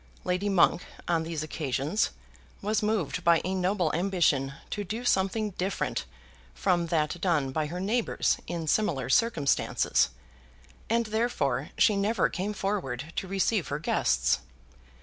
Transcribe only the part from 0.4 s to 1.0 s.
Monk,